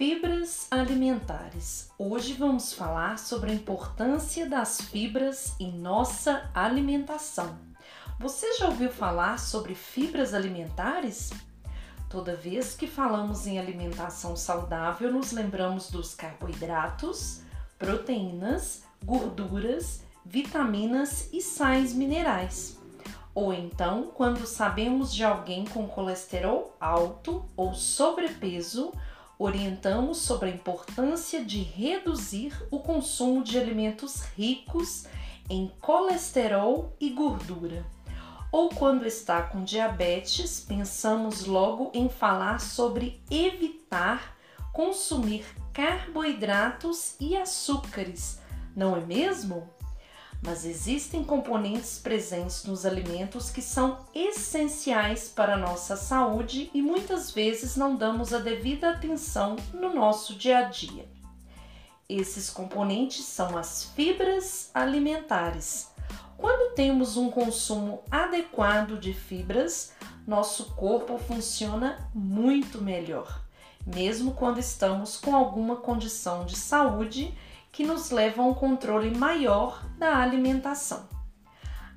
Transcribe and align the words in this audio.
Fibras 0.00 0.66
alimentares. 0.70 1.90
Hoje 1.98 2.32
vamos 2.32 2.72
falar 2.72 3.18
sobre 3.18 3.50
a 3.50 3.54
importância 3.54 4.48
das 4.48 4.80
fibras 4.80 5.54
em 5.60 5.72
nossa 5.72 6.50
alimentação. 6.54 7.58
Você 8.18 8.54
já 8.54 8.68
ouviu 8.68 8.90
falar 8.90 9.38
sobre 9.38 9.74
fibras 9.74 10.32
alimentares? 10.32 11.28
Toda 12.08 12.34
vez 12.34 12.74
que 12.74 12.86
falamos 12.86 13.46
em 13.46 13.58
alimentação 13.58 14.34
saudável, 14.36 15.12
nos 15.12 15.32
lembramos 15.32 15.90
dos 15.90 16.14
carboidratos, 16.14 17.42
proteínas, 17.78 18.84
gorduras, 19.04 20.02
vitaminas 20.24 21.28
e 21.30 21.42
sais 21.42 21.92
minerais. 21.92 22.80
Ou 23.34 23.52
então, 23.52 24.10
quando 24.14 24.46
sabemos 24.46 25.12
de 25.12 25.24
alguém 25.24 25.66
com 25.66 25.86
colesterol 25.86 26.74
alto 26.80 27.44
ou 27.54 27.74
sobrepeso, 27.74 28.94
orientamos 29.40 30.18
sobre 30.18 30.50
a 30.50 30.52
importância 30.52 31.42
de 31.42 31.62
reduzir 31.62 32.52
o 32.70 32.78
consumo 32.78 33.42
de 33.42 33.58
alimentos 33.58 34.20
ricos 34.36 35.06
em 35.48 35.72
colesterol 35.80 36.94
e 37.00 37.08
gordura. 37.08 37.82
Ou 38.52 38.68
quando 38.68 39.06
está 39.06 39.42
com 39.42 39.64
diabetes, 39.64 40.60
pensamos 40.60 41.46
logo 41.46 41.90
em 41.94 42.10
falar 42.10 42.60
sobre 42.60 43.22
evitar 43.30 44.36
consumir 44.74 45.46
carboidratos 45.72 47.16
e 47.18 47.34
açúcares, 47.34 48.40
não 48.76 48.94
é 48.94 49.00
mesmo? 49.00 49.70
Mas 50.42 50.64
existem 50.64 51.22
componentes 51.22 51.98
presentes 51.98 52.64
nos 52.64 52.86
alimentos 52.86 53.50
que 53.50 53.60
são 53.60 53.98
essenciais 54.14 55.28
para 55.28 55.54
a 55.54 55.58
nossa 55.58 55.96
saúde 55.96 56.70
e 56.72 56.80
muitas 56.80 57.30
vezes 57.30 57.76
não 57.76 57.94
damos 57.94 58.32
a 58.32 58.38
devida 58.38 58.90
atenção 58.90 59.56
no 59.72 59.94
nosso 59.94 60.34
dia 60.34 60.58
a 60.58 60.62
dia. 60.62 61.06
Esses 62.08 62.48
componentes 62.48 63.24
são 63.24 63.56
as 63.56 63.84
fibras 63.94 64.70
alimentares. 64.74 65.90
Quando 66.36 66.74
temos 66.74 67.16
um 67.18 67.30
consumo 67.30 68.02
adequado 68.10 68.98
de 68.98 69.12
fibras, 69.12 69.92
nosso 70.26 70.74
corpo 70.74 71.18
funciona 71.18 72.10
muito 72.14 72.80
melhor, 72.80 73.42
mesmo 73.86 74.32
quando 74.32 74.58
estamos 74.58 75.18
com 75.18 75.36
alguma 75.36 75.76
condição 75.76 76.46
de 76.46 76.56
saúde 76.56 77.36
que 77.72 77.84
nos 77.84 78.10
levam 78.10 78.46
a 78.46 78.48
um 78.48 78.54
controle 78.54 79.10
maior 79.10 79.84
da 79.98 80.18
alimentação. 80.18 81.08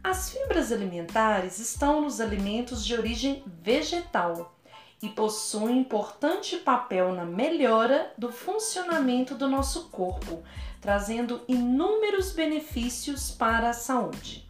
As 0.04 0.30
fibras 0.30 0.72
alimentares 0.72 1.60
estão 1.60 2.02
nos 2.02 2.20
alimentos 2.20 2.86
de 2.86 2.94
origem 2.94 3.44
vegetal 3.62 4.54
e 5.02 5.10
possuem 5.10 5.80
importante 5.80 6.58
papel 6.58 7.14
na 7.14 7.26
melhora 7.26 8.12
do 8.18 8.32
funcionamento 8.32 9.36
do 9.36 9.48
nosso 9.48 9.90
corpo, 9.90 10.44
trazendo 10.82 11.42
inúmeros 11.48 12.32
benefícios 12.32 13.32
para 13.32 13.70
a 13.70 13.74
saúde. 13.74 14.48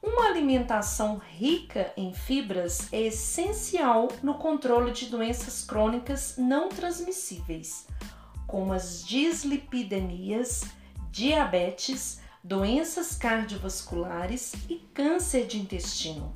Uma 0.00 0.26
alimentação 0.26 1.18
rica 1.18 1.92
em 1.96 2.14
fibras 2.14 2.92
é 2.92 3.00
essencial 3.02 4.08
no 4.22 4.34
controle 4.34 4.92
de 4.92 5.06
doenças 5.06 5.64
crônicas 5.64 6.36
não 6.38 6.68
transmissíveis 6.68 7.86
como 8.48 8.72
as 8.72 9.06
dislipidemias, 9.06 10.64
diabetes, 11.12 12.20
doenças 12.42 13.14
cardiovasculares 13.14 14.54
e 14.68 14.76
câncer 14.94 15.46
de 15.46 15.60
intestino. 15.60 16.34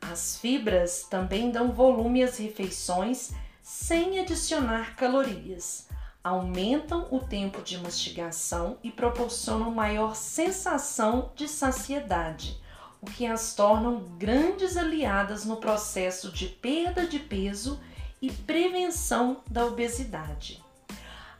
As 0.00 0.38
fibras 0.38 1.04
também 1.10 1.50
dão 1.50 1.72
volume 1.72 2.22
às 2.22 2.38
refeições 2.38 3.32
sem 3.62 4.18
adicionar 4.18 4.96
calorias, 4.96 5.88
aumentam 6.24 7.06
o 7.10 7.20
tempo 7.20 7.62
de 7.62 7.76
mastigação 7.78 8.78
e 8.82 8.90
proporcionam 8.90 9.70
maior 9.70 10.16
sensação 10.16 11.32
de 11.36 11.46
saciedade, 11.46 12.58
o 13.00 13.06
que 13.06 13.26
as 13.26 13.54
tornam 13.54 14.00
grandes 14.16 14.76
aliadas 14.76 15.44
no 15.44 15.56
processo 15.56 16.32
de 16.32 16.46
perda 16.46 17.06
de 17.06 17.18
peso 17.18 17.78
e 18.22 18.30
prevenção 18.32 19.42
da 19.50 19.66
obesidade. 19.66 20.65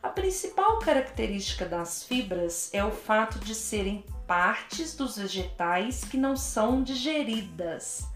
A 0.07 0.09
principal 0.09 0.79
característica 0.79 1.65
das 1.65 2.01
fibras 2.01 2.69
é 2.71 2.81
o 2.81 2.91
fato 2.91 3.39
de 3.39 3.53
serem 3.53 4.05
partes 4.25 4.95
dos 4.95 5.17
vegetais 5.17 6.05
que 6.05 6.15
não 6.15 6.37
são 6.37 6.81
digeridas 6.81 8.07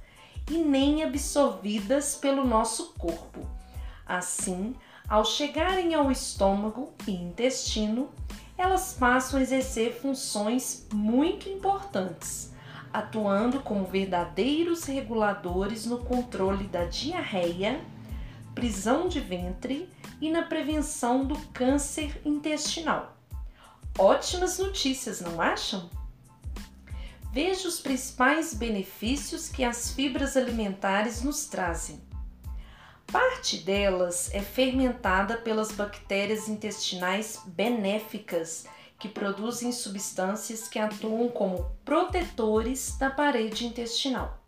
e 0.50 0.60
nem 0.60 1.04
absorvidas 1.04 2.16
pelo 2.16 2.46
nosso 2.46 2.94
corpo. 2.94 3.46
Assim, 4.06 4.74
ao 5.06 5.26
chegarem 5.26 5.94
ao 5.94 6.10
estômago 6.10 6.94
e 7.06 7.12
intestino, 7.12 8.10
elas 8.58 8.94
passam 8.94 9.38
a 9.38 9.44
exercer 9.44 9.94
funções 9.94 10.88
muito 10.94 11.50
importantes, 11.50 12.54
atuando 12.94 13.60
como 13.60 13.84
verdadeiros 13.84 14.86
reguladores 14.86 15.86
no 15.86 15.98
controle 15.98 16.64
da 16.68 16.86
diarreia, 16.86 17.82
prisão 18.56 19.10
de 19.10 19.20
ventre 19.20 19.90
e 20.22 20.30
na 20.30 20.44
prevenção 20.44 21.26
do 21.26 21.38
câncer 21.48 22.22
intestinal. 22.24 23.18
Ótimas 23.98 24.60
notícias, 24.60 25.20
não 25.20 25.42
acham? 25.42 25.90
Veja 27.34 27.68
os 27.68 27.80
principais 27.80 28.54
benefícios 28.54 29.50
que 29.50 29.64
as 29.64 29.92
fibras 29.92 30.38
alimentares 30.38 31.22
nos 31.22 31.46
trazem. 31.46 32.00
Parte 33.08 33.58
delas 33.58 34.30
é 34.34 34.42
fermentada 34.42 35.38
pelas 35.38 35.72
bactérias 35.72 36.48
intestinais 36.48 37.42
benéficas, 37.46 38.66
que 38.98 39.10
produzem 39.10 39.72
substâncias 39.72 40.68
que 40.68 40.78
atuam 40.78 41.28
como 41.28 41.72
protetores 41.84 42.96
da 42.98 43.10
parede 43.10 43.66
intestinal. 43.66 44.41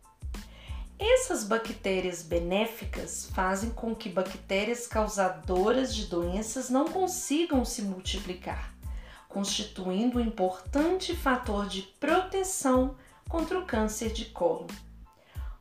Essas 1.06 1.44
bactérias 1.44 2.22
benéficas 2.22 3.30
fazem 3.34 3.72
com 3.72 3.94
que 3.94 4.08
bactérias 4.08 4.88
causadoras 4.88 5.94
de 5.94 6.06
doenças 6.06 6.70
não 6.70 6.86
consigam 6.86 7.66
se 7.66 7.82
multiplicar, 7.82 8.74
constituindo 9.28 10.18
um 10.18 10.22
importante 10.22 11.14
fator 11.14 11.68
de 11.68 11.82
proteção 12.00 12.96
contra 13.28 13.60
o 13.60 13.66
câncer 13.66 14.14
de 14.14 14.28
colo. 14.28 14.68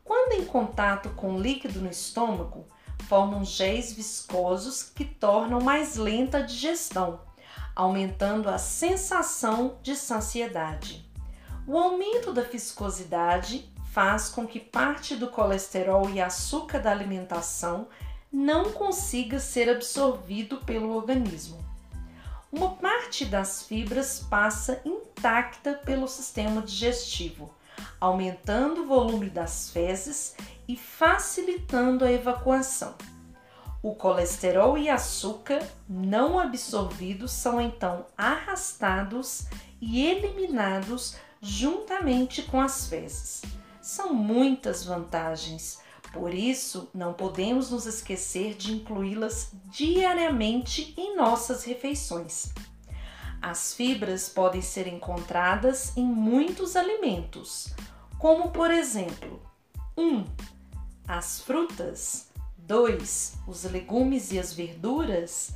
Quando 0.04 0.40
em 0.40 0.44
contato 0.44 1.10
com 1.10 1.40
líquido 1.40 1.80
no 1.80 1.90
estômago, 1.90 2.64
formam 3.08 3.44
géis 3.44 3.92
viscosos 3.92 4.84
que 4.84 5.04
tornam 5.04 5.60
mais 5.60 5.96
lenta 5.96 6.38
a 6.38 6.42
digestão, 6.42 7.20
aumentando 7.74 8.48
a 8.48 8.58
sensação 8.58 9.76
de 9.82 9.96
saciedade. 9.96 11.04
O 11.66 11.76
aumento 11.76 12.32
da 12.32 12.42
viscosidade 12.42 13.71
faz 13.92 14.30
com 14.30 14.46
que 14.46 14.58
parte 14.58 15.14
do 15.14 15.28
colesterol 15.28 16.08
e 16.08 16.18
açúcar 16.18 16.78
da 16.78 16.90
alimentação 16.90 17.88
não 18.32 18.72
consiga 18.72 19.38
ser 19.38 19.68
absorvido 19.68 20.56
pelo 20.64 20.96
organismo. 20.96 21.62
Uma 22.50 22.70
parte 22.70 23.26
das 23.26 23.62
fibras 23.62 24.20
passa 24.30 24.80
intacta 24.82 25.74
pelo 25.74 26.08
sistema 26.08 26.62
digestivo, 26.62 27.54
aumentando 28.00 28.82
o 28.82 28.86
volume 28.86 29.28
das 29.28 29.68
fezes 29.68 30.36
e 30.66 30.74
facilitando 30.74 32.02
a 32.02 32.10
evacuação. 32.10 32.94
O 33.82 33.94
colesterol 33.94 34.78
e 34.78 34.88
açúcar 34.88 35.62
não 35.86 36.38
absorvidos 36.38 37.32
são 37.32 37.60
então 37.60 38.06
arrastados 38.16 39.48
e 39.82 40.02
eliminados 40.06 41.16
juntamente 41.42 42.40
com 42.42 42.58
as 42.58 42.86
fezes 42.86 43.42
são 43.82 44.14
muitas 44.14 44.84
vantagens. 44.84 45.80
Por 46.12 46.32
isso, 46.32 46.88
não 46.94 47.12
podemos 47.12 47.70
nos 47.70 47.84
esquecer 47.84 48.54
de 48.54 48.72
incluí-las 48.72 49.50
diariamente 49.66 50.94
em 50.96 51.16
nossas 51.16 51.64
refeições. 51.64 52.52
As 53.40 53.74
fibras 53.74 54.28
podem 54.28 54.62
ser 54.62 54.86
encontradas 54.86 55.96
em 55.96 56.04
muitos 56.04 56.76
alimentos, 56.76 57.74
como 58.18 58.50
por 58.50 58.70
exemplo: 58.70 59.42
1. 59.96 60.02
Um, 60.02 60.24
as 61.08 61.40
frutas, 61.40 62.28
2. 62.58 63.38
Os 63.46 63.64
legumes 63.64 64.30
e 64.30 64.38
as 64.38 64.52
verduras, 64.52 65.54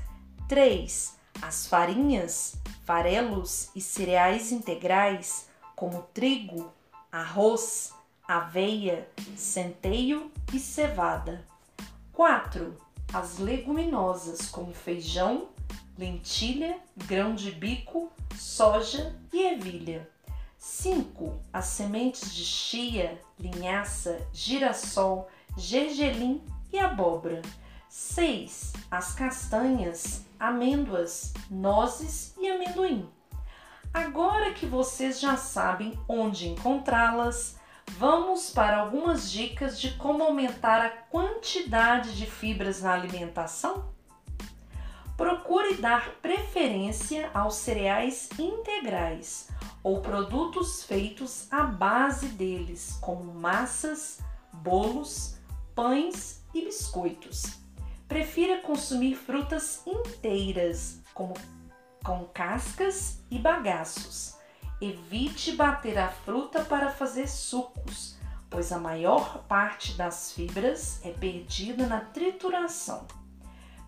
3. 0.49 1.15
As 1.41 1.67
farinhas, 1.67 2.57
farelos 2.85 3.69
e 3.75 3.81
cereais 3.81 4.51
integrais, 4.51 5.49
como 5.77 6.03
trigo, 6.15 6.73
arroz, 7.13 7.93
aveia, 8.27 9.09
centeio 9.37 10.31
e 10.53 10.59
cevada. 10.59 11.45
4. 12.13 12.77
As 13.13 13.39
leguminosas 13.39 14.49
como 14.49 14.75
feijão, 14.75 15.49
lentilha, 15.97 16.79
grão 16.97 17.35
de 17.35 17.53
bico, 17.53 18.11
soja 18.37 19.17
e 19.33 19.43
ervilha. 19.43 20.09
5. 20.59 21.41
As 21.53 21.67
sementes 21.67 22.35
de 22.35 22.45
chia, 22.45 23.21
linhaça, 23.39 24.27
girassol, 24.33 25.29
gergelim 25.57 26.43
e 26.73 26.79
abóbora. 26.79 27.43
6. 27.89 28.73
As 28.91 29.15
castanhas, 29.15 30.25
amêndoas, 30.41 31.33
nozes 31.49 32.35
e 32.39 32.49
amendoim. 32.49 33.09
Agora 33.95 34.53
que 34.53 34.67
vocês 34.67 35.21
já 35.21 35.37
sabem 35.37 35.99
onde 36.09 36.49
encontrá-las, 36.49 37.57
vamos 37.93 38.51
para 38.51 38.79
algumas 38.79 39.31
dicas 39.31 39.81
de 39.81 39.93
como 39.93 40.23
aumentar 40.23 40.85
a 40.85 40.91
quantidade 40.91 42.17
de 42.17 42.27
fibras 42.27 42.83
na 42.83 42.93
alimentação? 42.93 43.95
Procure 45.17 45.77
dar 45.77 46.11
preferência 46.21 47.31
aos 47.33 47.55
cereais 47.55 48.29
integrais 48.39 49.49
ou 49.83 50.03
produtos 50.03 50.83
feitos 50.83 51.51
à 51.51 51.63
base 51.63 52.29
deles, 52.29 52.99
como 53.01 53.33
massas, 53.33 54.19
bolos, 54.53 55.39
pães 55.75 56.43
e 56.53 56.65
biscoitos. 56.65 57.61
Prefira 58.07 58.61
consumir 58.61 59.15
frutas 59.15 59.83
inteiras, 59.87 61.01
como 61.15 61.35
com 62.05 62.25
cascas 62.27 63.21
e 63.31 63.39
bagaços. 63.39 64.36
Evite 64.79 65.53
bater 65.53 65.97
a 65.97 66.09
fruta 66.09 66.63
para 66.63 66.91
fazer 66.91 67.27
sucos, 67.27 68.19
pois 68.51 68.71
a 68.73 68.79
maior 68.79 69.43
parte 69.45 69.95
das 69.95 70.33
fibras 70.33 71.01
é 71.03 71.13
perdida 71.13 71.87
na 71.87 72.01
trituração. 72.01 73.07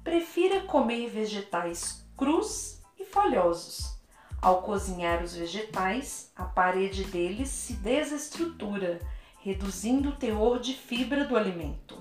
Prefira 0.03 0.63
comer 0.63 1.11
vegetais 1.11 2.09
crus 2.17 2.81
e 2.99 3.05
folhosos. 3.05 3.99
Ao 4.41 4.63
cozinhar 4.63 5.23
os 5.23 5.35
vegetais, 5.35 6.33
a 6.35 6.45
parede 6.45 7.05
deles 7.05 7.51
se 7.51 7.75
desestrutura, 7.75 8.99
reduzindo 9.41 10.09
o 10.09 10.17
teor 10.17 10.59
de 10.59 10.73
fibra 10.73 11.25
do 11.27 11.37
alimento. 11.37 11.98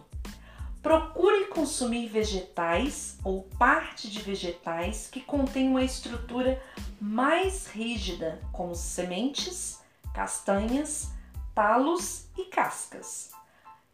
Procure 0.81 1.45
consumir 1.47 2.07
vegetais 2.07 3.18
ou 3.24 3.44
parte 3.57 4.09
de 4.09 4.21
vegetais 4.21 5.09
que 5.12 5.19
contêm 5.19 5.68
uma 5.68 5.83
estrutura 5.83 6.62
mais 7.01 7.68
rígida, 7.68 8.41
como 8.51 8.75
sementes, 8.75 9.79
castanhas, 10.13 11.12
talos 11.53 12.27
e 12.38 12.45
cascas. 12.45 13.31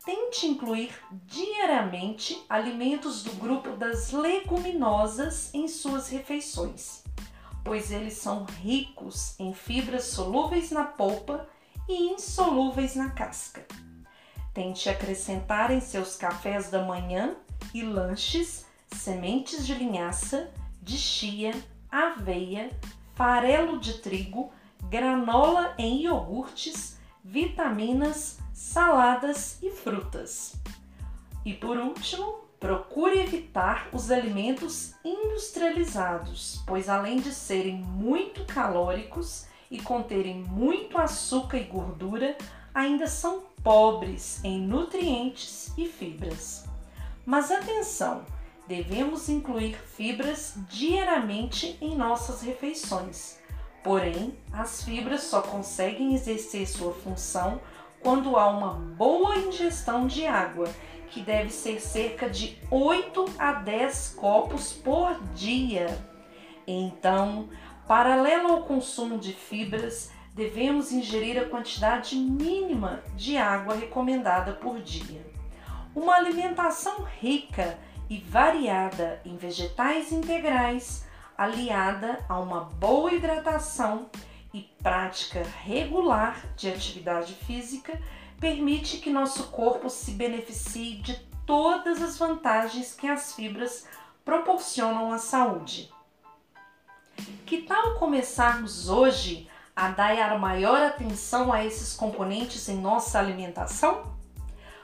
Tente 0.05 0.45
incluir 0.45 0.93
diariamente 1.25 2.43
alimentos 2.49 3.23
do 3.23 3.31
grupo 3.33 3.77
das 3.77 4.11
leguminosas 4.11 5.53
em 5.53 5.67
suas 5.69 6.09
refeições, 6.09 7.03
pois 7.63 7.89
eles 7.89 8.15
são 8.15 8.43
ricos 8.43 9.39
em 9.39 9.53
fibras 9.53 10.05
solúveis 10.05 10.71
na 10.71 10.83
polpa 10.83 11.47
e 11.87 12.11
insolúveis 12.11 12.95
na 12.95 13.11
casca. 13.11 13.65
Tente 14.53 14.87
acrescentar 14.89 15.71
em 15.71 15.79
seus 15.79 16.15
cafés 16.15 16.69
da 16.69 16.83
manhã 16.83 17.35
e 17.73 17.81
lanches 17.81 18.65
sementes 18.91 19.65
de 19.65 19.73
linhaça, 19.73 20.51
de 20.81 20.97
chia, 20.97 21.53
aveia, 21.89 22.69
farelo 23.15 23.79
de 23.79 23.93
trigo, 23.99 24.51
granola 24.83 25.73
em 25.77 26.03
iogurtes, 26.03 26.97
vitaminas, 27.23 28.37
saladas 28.53 29.57
e 29.63 29.71
frutas. 29.71 30.55
E 31.45 31.53
por 31.53 31.77
último, 31.77 32.43
procure 32.59 33.19
evitar 33.19 33.89
os 33.91 34.11
alimentos 34.11 34.93
industrializados, 35.03 36.63
pois 36.65 36.87
além 36.87 37.17
de 37.17 37.33
serem 37.33 37.77
muito 37.77 38.45
calóricos 38.45 39.45
e 39.69 39.81
conterem 39.81 40.43
muito 40.43 40.97
açúcar 40.97 41.57
e 41.57 41.63
gordura, 41.63 42.37
ainda 42.73 43.07
são 43.07 43.43
pobres 43.63 44.43
em 44.43 44.59
nutrientes 44.59 45.71
e 45.77 45.87
fibras. 45.87 46.65
Mas 47.25 47.51
atenção, 47.51 48.25
devemos 48.67 49.29
incluir 49.29 49.75
fibras 49.75 50.55
diariamente 50.69 51.77
em 51.79 51.95
nossas 51.95 52.41
refeições. 52.41 53.39
Porém, 53.83 54.37
as 54.51 54.83
fibras 54.83 55.23
só 55.23 55.41
conseguem 55.41 56.13
exercer 56.15 56.67
sua 56.67 56.93
função 56.93 57.59
quando 58.01 58.35
há 58.37 58.47
uma 58.49 58.73
boa 58.73 59.37
ingestão 59.37 60.07
de 60.07 60.25
água, 60.25 60.69
que 61.09 61.21
deve 61.21 61.49
ser 61.49 61.79
cerca 61.79 62.29
de 62.29 62.57
8 62.71 63.25
a 63.37 63.53
10 63.53 64.15
copos 64.17 64.73
por 64.73 65.21
dia. 65.35 65.87
Então, 66.65 67.49
paralelo 67.87 68.51
ao 68.51 68.63
consumo 68.63 69.17
de 69.17 69.31
fibras, 69.31 70.11
devemos 70.33 70.91
ingerir 70.91 71.39
a 71.39 71.45
quantidade 71.45 72.15
mínima 72.15 73.03
de 73.15 73.37
água 73.37 73.75
recomendada 73.75 74.53
por 74.53 74.81
dia. 74.81 75.25
Uma 75.95 76.15
alimentação 76.15 77.03
rica 77.19 77.77
e 78.09 78.17
variada 78.17 79.21
em 79.23 79.37
vegetais 79.37 80.11
integrais, 80.11 81.05
aliada 81.37 82.19
a 82.27 82.39
uma 82.39 82.61
boa 82.61 83.13
hidratação 83.13 84.09
e 84.51 84.61
prática 84.81 85.43
regular 85.63 86.43
de 86.55 86.69
atividade 86.69 87.33
física, 87.33 87.99
permite 88.39 88.97
que 88.97 89.11
nosso 89.11 89.45
corpo 89.49 89.89
se 89.89 90.11
beneficie 90.11 90.97
de 90.97 91.15
todas 91.45 92.01
as 92.01 92.17
vantagens 92.17 92.93
que 92.93 93.07
as 93.07 93.33
fibras 93.33 93.87
proporcionam 94.25 95.11
à 95.11 95.17
saúde. 95.17 95.91
Que 97.45 97.61
tal 97.61 97.95
começarmos 97.95 98.89
hoje 98.89 99.47
a 99.75 99.89
dar 99.89 100.37
maior 100.39 100.81
atenção 100.81 101.51
a 101.51 101.65
esses 101.65 101.95
componentes 101.95 102.69
em 102.69 102.77
nossa 102.77 103.19
alimentação? 103.19 104.13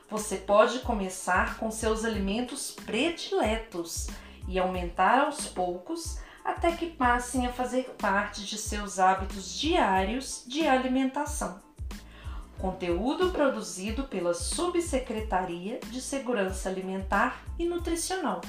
Você 0.09 0.37
pode 0.37 0.79
começar 0.79 1.57
com 1.57 1.69
seus 1.69 2.03
alimentos 2.03 2.71
prediletos 2.71 4.07
e 4.47 4.57
aumentar 4.57 5.25
aos 5.25 5.45
poucos 5.45 6.19
até 6.43 6.71
que 6.71 6.87
passem 6.87 7.45
a 7.45 7.53
fazer 7.53 7.95
parte 7.99 8.43
de 8.43 8.57
seus 8.57 8.97
hábitos 8.97 9.53
diários 9.53 10.43
de 10.47 10.67
alimentação. 10.67 11.61
Conteúdo 12.57 13.29
produzido 13.31 14.05
pela 14.05 14.33
Subsecretaria 14.33 15.79
de 15.85 16.01
Segurança 16.01 16.67
Alimentar 16.67 17.43
e 17.59 17.65
Nutricional. 17.65 18.41